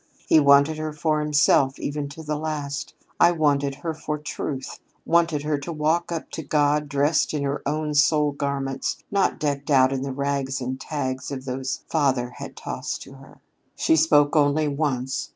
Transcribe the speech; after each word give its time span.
He 0.27 0.39
wanted 0.39 0.79
her 0.79 0.93
for 0.93 1.19
himself 1.19 1.77
even 1.77 2.09
to 2.09 2.23
the 2.23 2.35
last: 2.35 2.95
I 3.19 3.29
wanted 3.33 3.75
her 3.75 3.93
for 3.93 4.17
Truth 4.17 4.79
wanted 5.05 5.43
her 5.43 5.59
to 5.59 5.71
walk 5.71 6.11
up 6.11 6.31
to 6.31 6.41
God 6.41 6.89
dressed 6.89 7.35
in 7.35 7.43
her 7.43 7.61
own 7.67 7.93
soul 7.93 8.31
garments, 8.31 8.97
not 9.11 9.39
decked 9.39 9.69
out 9.69 9.93
in 9.93 10.01
the 10.01 10.11
rags 10.11 10.59
and 10.59 10.81
tags 10.81 11.29
of 11.29 11.45
those 11.45 11.81
father 11.87 12.31
had 12.37 12.55
tossed 12.57 13.03
to 13.03 13.13
her. 13.13 13.41
"She 13.75 13.95
spoke 13.95 14.35
only 14.35 14.67
once. 14.67 15.29